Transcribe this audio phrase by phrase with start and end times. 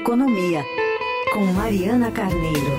[0.00, 0.64] Economia,
[1.34, 2.78] com Mariana Carneiro.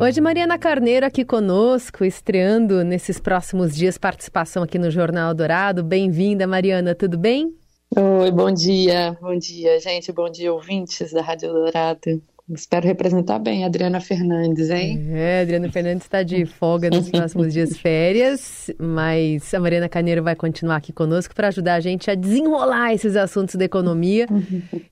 [0.00, 5.82] Hoje, Mariana Carneiro aqui conosco, estreando nesses próximos dias participação aqui no Jornal Dourado.
[5.82, 7.52] Bem-vinda, Mariana, tudo bem?
[7.96, 12.22] Oi, bom dia, bom dia, gente, bom dia, ouvintes da Rádio Dourado.
[12.50, 15.06] Espero representar bem a Adriana Fernandes, hein?
[15.10, 20.22] É, a Adriana Fernandes está de folga nos próximos dias férias, mas a Mariana Caneiro
[20.22, 24.26] vai continuar aqui conosco para ajudar a gente a desenrolar esses assuntos da economia.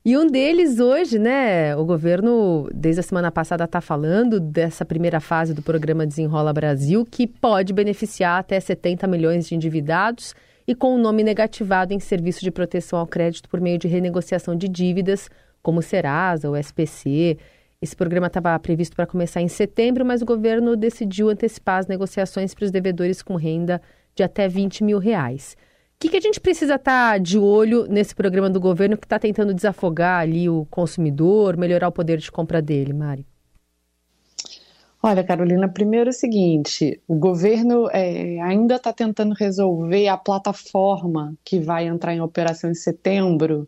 [0.05, 1.75] E um deles hoje, né?
[1.75, 7.07] O governo, desde a semana passada, está falando dessa primeira fase do programa Desenrola Brasil,
[7.09, 10.35] que pode beneficiar até 70 milhões de endividados
[10.67, 14.55] e com o nome negativado em serviço de proteção ao crédito por meio de renegociação
[14.55, 15.27] de dívidas
[15.67, 17.37] como o Serasa, o SPC.
[17.81, 22.55] Esse programa estava previsto para começar em setembro, mas o governo decidiu antecipar as negociações
[22.55, 23.81] para os devedores com renda
[24.15, 25.57] de até 20 mil reais.
[25.95, 29.05] O que, que a gente precisa estar tá de olho nesse programa do governo que
[29.05, 33.25] está tentando desafogar ali o consumidor, melhorar o poder de compra dele, Mari?
[35.03, 41.35] Olha, Carolina, primeiro é o seguinte: o governo é, ainda está tentando resolver a plataforma
[41.43, 43.67] que vai entrar em operação em setembro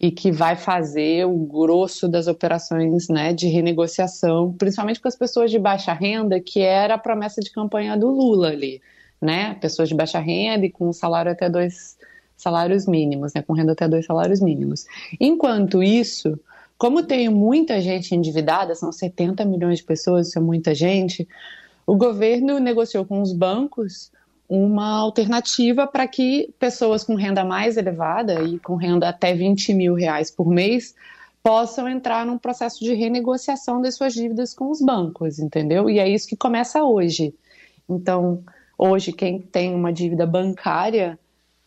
[0.00, 5.50] e que vai fazer o grosso das operações né, de renegociação, principalmente com as pessoas
[5.50, 8.80] de baixa renda, que era a promessa de campanha do Lula ali,
[9.20, 9.54] né?
[9.60, 11.98] Pessoas de baixa renda e com salário até dois
[12.34, 13.42] salários mínimos, né?
[13.42, 14.86] Com renda até dois salários mínimos.
[15.20, 16.40] Enquanto isso,
[16.78, 21.28] como tem muita gente endividada, são 70 milhões de pessoas, isso é muita gente,
[21.86, 24.10] o governo negociou com os bancos
[24.50, 29.94] uma alternativa para que pessoas com renda mais elevada e com renda até 20 mil
[29.94, 30.92] reais por mês
[31.40, 35.88] possam entrar num processo de renegociação das suas dívidas com os bancos, entendeu?
[35.88, 37.32] E é isso que começa hoje.
[37.88, 38.42] Então,
[38.76, 41.16] hoje, quem tem uma dívida bancária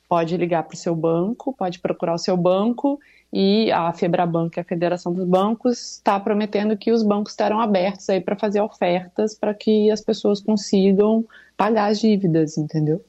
[0.10, 3.00] pode ligar para o seu banco, pode procurar o seu banco
[3.36, 7.60] e a Febraban, que é a Federação dos Bancos, está prometendo que os bancos estarão
[7.60, 11.26] abertos aí para fazer ofertas para que as pessoas consigam
[11.58, 13.04] pagar as dívidas, entendeu?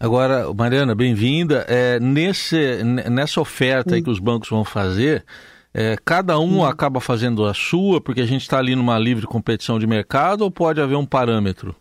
[0.00, 1.64] Agora, Mariana, bem-vinda.
[1.68, 5.24] É, nesse, nessa oferta aí que os bancos vão fazer,
[5.72, 9.78] é, cada um acaba fazendo a sua, porque a gente está ali numa livre competição
[9.78, 11.76] de mercado, ou pode haver um parâmetro?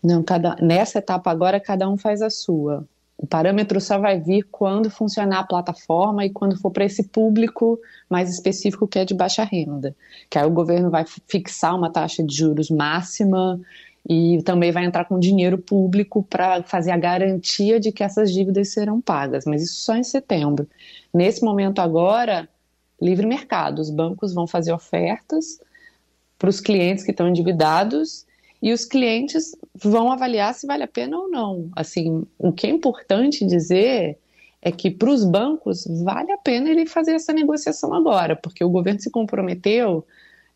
[0.00, 2.86] Não, cada, nessa etapa agora, cada um faz a sua.
[3.20, 7.78] O parâmetro só vai vir quando funcionar a plataforma e quando for para esse público
[8.08, 9.94] mais específico que é de baixa renda.
[10.30, 13.60] Que aí o governo vai fixar uma taxa de juros máxima
[14.08, 18.72] e também vai entrar com dinheiro público para fazer a garantia de que essas dívidas
[18.72, 20.66] serão pagas, mas isso só em setembro.
[21.12, 22.48] Nesse momento agora,
[22.98, 25.60] livre mercado, os bancos vão fazer ofertas
[26.38, 28.24] para os clientes que estão endividados
[28.62, 31.70] e os clientes vão avaliar se vale a pena ou não.
[31.74, 34.18] Assim, o que é importante dizer
[34.62, 38.68] é que para os bancos vale a pena ele fazer essa negociação agora, porque o
[38.68, 40.04] governo se comprometeu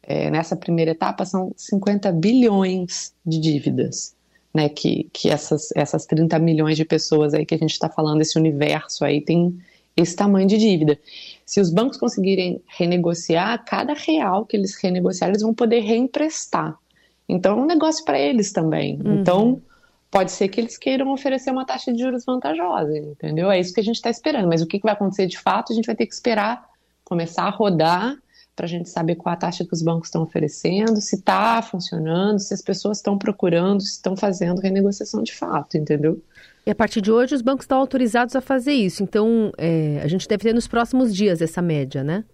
[0.02, 4.14] é, nessa primeira etapa são 50 bilhões de dívidas,
[4.52, 4.68] né?
[4.68, 8.38] Que, que essas, essas 30 milhões de pessoas aí que a gente está falando, esse
[8.38, 9.58] universo aí tem
[9.96, 10.98] esse tamanho de dívida.
[11.46, 16.78] Se os bancos conseguirem renegociar, cada real que eles renegociarem, eles vão poder reemprestar.
[17.28, 19.00] Então é um negócio para eles também.
[19.04, 19.20] Uhum.
[19.20, 19.62] Então
[20.10, 23.50] pode ser que eles queiram oferecer uma taxa de juros vantajosa, entendeu?
[23.50, 24.48] É isso que a gente está esperando.
[24.48, 26.64] Mas o que, que vai acontecer de fato, a gente vai ter que esperar
[27.04, 28.16] começar a rodar
[28.56, 32.38] para a gente saber qual a taxa que os bancos estão oferecendo, se está funcionando,
[32.38, 36.22] se as pessoas estão procurando, se estão fazendo renegociação de fato, entendeu?
[36.64, 39.02] E a partir de hoje os bancos estão autorizados a fazer isso.
[39.02, 42.24] Então é, a gente deve ter nos próximos dias essa média, né?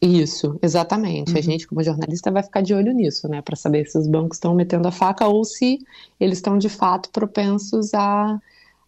[0.00, 1.32] Isso, exatamente.
[1.32, 1.38] Uhum.
[1.38, 4.38] A gente, como jornalista, vai ficar de olho nisso, né, para saber se os bancos
[4.38, 5.78] estão metendo a faca ou se
[6.18, 8.40] eles estão de fato propensos a,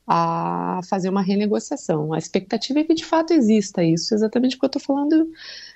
[0.07, 2.15] a fazer uma renegociação.
[2.15, 5.29] A expectativa é que de fato exista isso, exatamente porque eu estou falando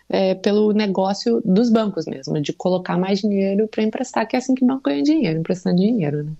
[0.08, 4.54] é, pelo negócio dos bancos mesmo, de colocar mais dinheiro para emprestar, que é assim
[4.54, 6.32] que o banco ganha dinheiro, emprestando dinheiro, né?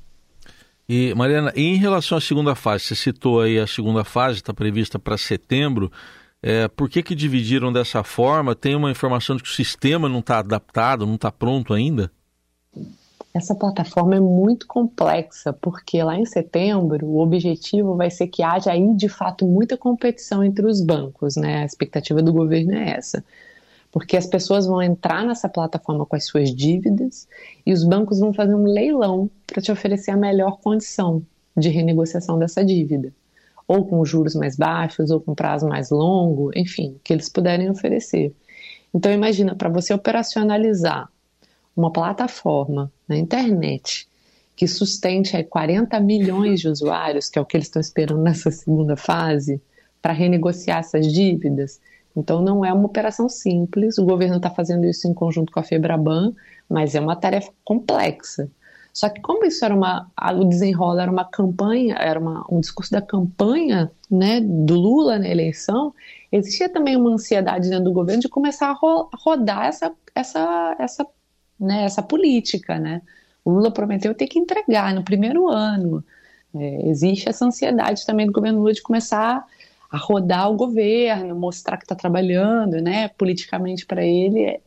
[0.88, 5.00] E, Mariana, em relação à segunda fase, você citou aí a segunda fase, está prevista
[5.00, 5.90] para setembro.
[6.48, 8.54] É, por que, que dividiram dessa forma?
[8.54, 12.08] Tem uma informação de que o sistema não está adaptado, não está pronto ainda?
[13.34, 18.70] Essa plataforma é muito complexa, porque lá em setembro o objetivo vai ser que haja
[18.70, 21.62] aí de fato muita competição entre os bancos, né?
[21.62, 23.24] A expectativa do governo é essa.
[23.90, 27.26] Porque as pessoas vão entrar nessa plataforma com as suas dívidas
[27.66, 31.24] e os bancos vão fazer um leilão para te oferecer a melhor condição
[31.56, 33.12] de renegociação dessa dívida
[33.66, 38.34] ou com juros mais baixos, ou com prazo mais longo, enfim, que eles puderem oferecer.
[38.94, 41.10] Então, imagina, para você operacionalizar
[41.76, 44.08] uma plataforma na internet
[44.56, 48.50] que sustente aí 40 milhões de usuários, que é o que eles estão esperando nessa
[48.50, 49.60] segunda fase,
[50.00, 51.78] para renegociar essas dívidas.
[52.16, 55.62] Então não é uma operação simples, o governo está fazendo isso em conjunto com a
[55.62, 56.32] Febraban,
[56.66, 58.48] mas é uma tarefa complexa.
[58.96, 62.90] Só que como isso era uma, o desenrola era uma campanha, era uma, um discurso
[62.90, 65.92] da campanha, né, do Lula na eleição,
[66.32, 71.06] existia também uma ansiedade dentro do governo de começar a, ro rodar essa, essa, essa,
[71.60, 73.02] né, essa política, né.
[73.44, 76.02] O Lula prometeu ter que entregar no primeiro ano.
[76.54, 79.44] É, existe essa ansiedade também do governo Lula de começar
[79.90, 83.08] a rodar o governo, mostrar que está trabalhando, né?
[83.08, 84.58] Politicamente para ele,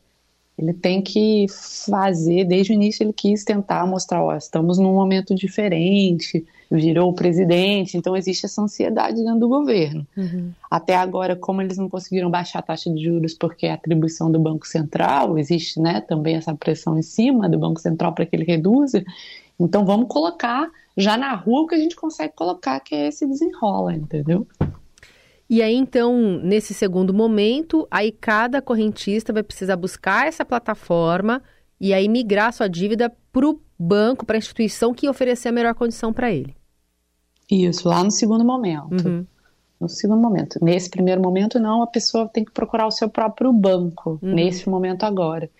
[0.60, 5.34] ele tem que fazer, desde o início ele quis tentar mostrar, ó, estamos num momento
[5.34, 10.06] diferente, virou o presidente, então existe essa ansiedade dentro do governo.
[10.14, 10.52] Uhum.
[10.70, 14.38] Até agora, como eles não conseguiram baixar a taxa de juros porque é atribuição do
[14.38, 18.44] Banco Central, existe né, também essa pressão em cima do Banco Central para que ele
[18.44, 19.02] reduza,
[19.58, 23.26] então vamos colocar já na rua o que a gente consegue colocar, que é esse
[23.26, 24.46] desenrola, entendeu?
[25.50, 31.42] E aí, então, nesse segundo momento, aí cada correntista vai precisar buscar essa plataforma
[31.80, 35.74] e aí migrar sua dívida para o banco, para a instituição que oferecer a melhor
[35.74, 36.54] condição para ele.
[37.50, 39.08] Isso, lá no segundo momento.
[39.08, 39.26] Uhum.
[39.80, 40.56] No segundo momento.
[40.62, 44.32] Nesse primeiro momento, não, a pessoa tem que procurar o seu próprio banco, uhum.
[44.32, 45.50] nesse momento agora.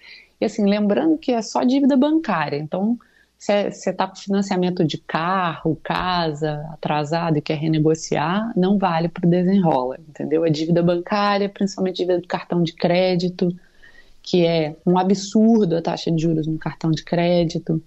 [0.41, 2.97] E assim, lembrando que é só dívida bancária, então
[3.41, 9.31] você está com financiamento de carro, casa atrasado e quer renegociar, não vale para o
[9.31, 10.45] desenrola, entendeu?
[10.45, 13.49] A dívida bancária, principalmente dívida do cartão de crédito,
[14.23, 17.83] que é um absurdo a taxa de juros no cartão de crédito,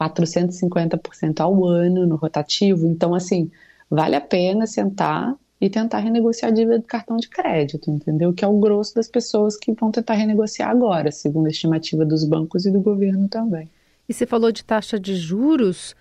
[0.00, 2.86] 450% ao ano no rotativo.
[2.86, 3.50] Então, assim,
[3.90, 8.32] vale a pena sentar e tentar renegociar a dívida do cartão de crédito, entendeu?
[8.32, 12.24] Que é o grosso das pessoas que vão tentar renegociar agora, segundo a estimativa dos
[12.24, 13.68] bancos e do governo também.
[14.08, 15.94] E você falou de taxa de juros.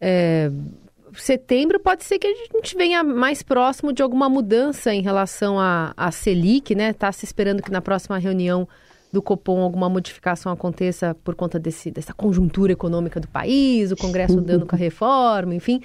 [0.00, 0.50] É,
[1.14, 6.10] setembro pode ser que a gente venha mais próximo de alguma mudança em relação à,
[6.12, 6.90] Selic, né?
[6.90, 8.68] Está se esperando que na próxima reunião
[9.12, 14.40] do Copom alguma modificação aconteça por conta desse, dessa conjuntura econômica do país, o Congresso
[14.40, 15.80] dando com a reforma, enfim.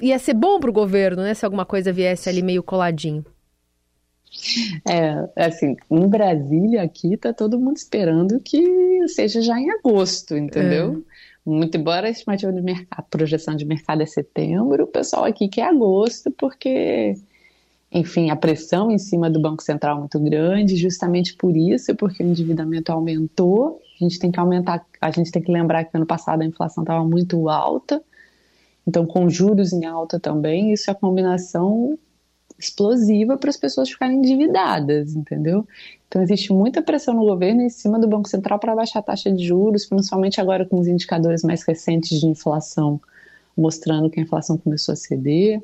[0.00, 1.32] Ia ser bom para o governo, né?
[1.32, 3.24] Se alguma coisa viesse ali meio coladinho.
[4.88, 11.04] É, assim, em Brasília aqui tá todo mundo esperando que seja já em agosto, entendeu?
[11.12, 11.50] É.
[11.50, 15.48] Muito embora a estimativa de mercado, a projeção de mercado é setembro, o pessoal aqui
[15.48, 17.14] quer agosto porque,
[17.92, 22.22] enfim, a pressão em cima do Banco Central é muito grande, justamente por isso, porque
[22.22, 23.80] o endividamento aumentou.
[24.00, 26.82] A gente tem que aumentar, a gente tem que lembrar que ano passado a inflação
[26.82, 28.02] estava muito alta,
[28.86, 31.96] então com juros em alta também, isso é a combinação
[32.58, 35.66] explosiva para as pessoas ficarem endividadas, entendeu?
[36.08, 39.30] Então existe muita pressão no governo em cima do Banco Central para baixar a taxa
[39.30, 43.00] de juros, principalmente agora com os indicadores mais recentes de inflação
[43.56, 45.62] mostrando que a inflação começou a ceder.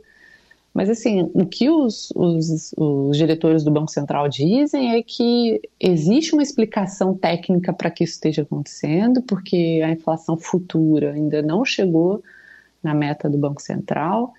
[0.72, 6.32] Mas assim, o que os, os, os diretores do Banco Central dizem é que existe
[6.32, 12.22] uma explicação técnica para que isso esteja acontecendo, porque a inflação futura ainda não chegou
[12.82, 14.32] na meta do Banco Central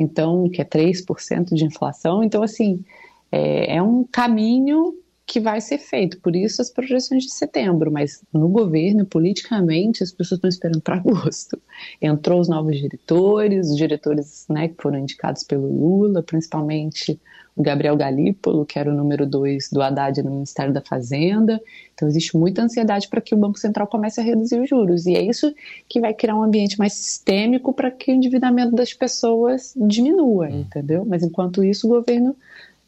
[0.00, 2.22] então, que é 3% de inflação.
[2.24, 2.82] Então, assim,
[3.30, 4.94] é, é um caminho
[5.30, 6.18] que vai ser feito.
[6.18, 10.96] Por isso as projeções de setembro, mas no governo, politicamente, as pessoas estão esperando para
[10.98, 11.56] agosto.
[12.02, 17.20] Entrou os novos diretores, os diretores né, que foram indicados pelo Lula, principalmente
[17.54, 21.60] o Gabriel Galípolo, que era o número dois do Haddad no Ministério da Fazenda.
[21.94, 25.06] Então existe muita ansiedade para que o Banco Central comece a reduzir os juros.
[25.06, 25.54] E é isso
[25.88, 30.62] que vai criar um ambiente mais sistêmico para que o endividamento das pessoas diminua, hum.
[30.62, 31.04] entendeu?
[31.06, 32.34] Mas enquanto isso, o governo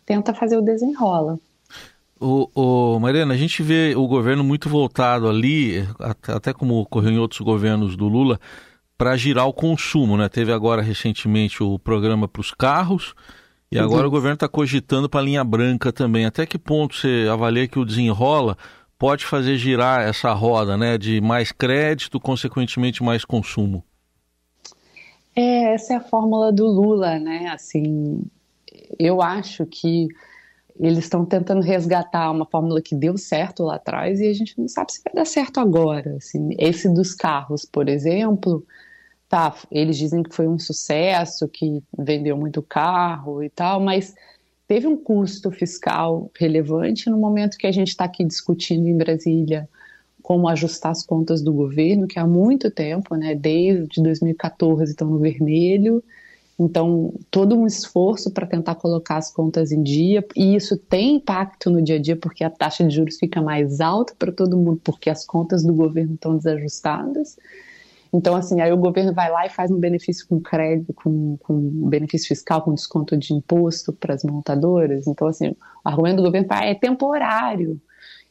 [0.04, 1.38] tenta fazer o desenrola.
[2.25, 5.85] O, o, Mariana, a gente vê o governo muito voltado ali,
[6.29, 8.38] até como ocorreu em outros governos do Lula,
[8.97, 10.17] para girar o consumo.
[10.17, 10.29] Né?
[10.29, 13.12] Teve agora recentemente o programa para os carros,
[13.73, 14.09] e agora uhum.
[14.09, 16.25] o governo está cogitando para a linha branca também.
[16.25, 18.57] Até que ponto você avalia que o desenrola
[18.97, 23.83] pode fazer girar essa roda, né, de mais crédito, consequentemente mais consumo?
[25.35, 27.49] É, essa é a fórmula do Lula, né?
[27.49, 28.23] Assim,
[28.97, 30.07] eu acho que
[30.79, 34.69] eles estão tentando resgatar uma fórmula que deu certo lá atrás e a gente não
[34.69, 36.17] sabe se vai dar certo agora.
[36.17, 38.64] Assim, esse dos carros, por exemplo,
[39.29, 44.14] tá, eles dizem que foi um sucesso, que vendeu muito carro e tal, mas
[44.67, 49.69] teve um custo fiscal relevante no momento que a gente está aqui discutindo em Brasília
[50.23, 55.19] como ajustar as contas do governo, que há muito tempo, né, desde 2014 estão no
[55.19, 56.02] vermelho,
[56.59, 61.71] então todo um esforço para tentar colocar as contas em dia, e isso tem impacto
[61.71, 64.80] no dia a dia porque a taxa de juros fica mais alta para todo mundo,
[64.85, 67.37] porque as contas do governo estão desajustadas.
[68.14, 71.88] Então, assim, aí o governo vai lá e faz um benefício com crédito, com, com
[71.88, 75.06] benefício fiscal, com desconto de imposto para as montadoras.
[75.06, 77.80] Então, assim, o argumento do governo é temporário.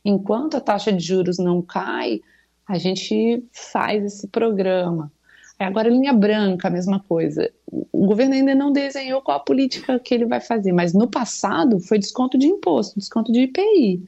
[0.05, 2.21] Enquanto a taxa de juros não cai,
[2.67, 5.11] a gente faz esse programa.
[5.63, 7.51] Agora, linha branca, a mesma coisa.
[7.91, 11.79] O governo ainda não desenhou qual a política que ele vai fazer, mas no passado
[11.79, 14.03] foi desconto de imposto, desconto de IPI.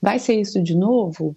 [0.00, 1.36] Vai ser isso de novo?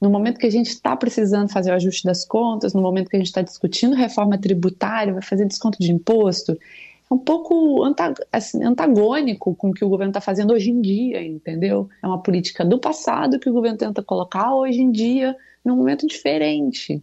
[0.00, 3.16] No momento que a gente está precisando fazer o ajuste das contas, no momento que
[3.16, 7.84] a gente está discutindo reforma tributária, vai fazer desconto de imposto, é um pouco
[8.32, 11.88] assim, antagônico com o que o governo está fazendo hoje em dia, entendeu?
[12.02, 16.06] É uma política do passado que o governo tenta colocar hoje em dia, num momento
[16.06, 17.00] diferente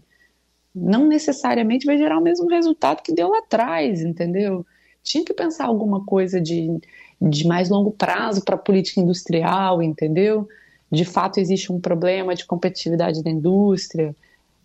[0.82, 4.66] não necessariamente vai gerar o mesmo resultado que deu lá atrás, entendeu?
[5.04, 6.80] Tinha que pensar alguma coisa de,
[7.22, 10.48] de mais longo prazo para a política industrial, entendeu?
[10.92, 14.16] De fato, existe um problema de competitividade da indústria.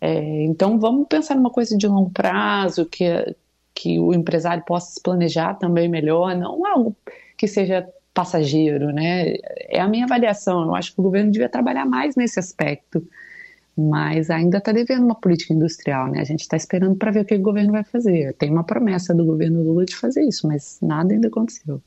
[0.01, 3.05] É, então, vamos pensar numa coisa de longo prazo, que,
[3.73, 6.95] que o empresário possa se planejar também melhor, não algo
[7.37, 9.35] que seja passageiro, né?
[9.69, 10.63] É a minha avaliação.
[10.63, 13.05] Eu acho que o governo devia trabalhar mais nesse aspecto
[13.77, 16.21] mas ainda está devendo uma política industrial, né?
[16.21, 18.33] A gente está esperando para ver o que o governo vai fazer.
[18.35, 21.81] Tem uma promessa do governo Lula de fazer isso, mas nada ainda aconteceu.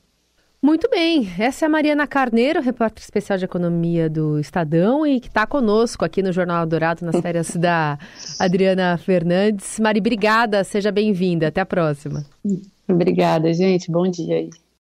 [0.61, 5.29] Muito bem, essa é a Mariana Carneiro, repórter especial de economia do Estadão e que
[5.29, 7.97] está conosco aqui no Jornal Dourado nas férias da
[8.37, 9.79] Adriana Fernandes.
[9.79, 12.25] Mari, obrigada, seja bem-vinda, até a próxima.
[12.89, 14.49] Obrigada, gente, bom dia aí.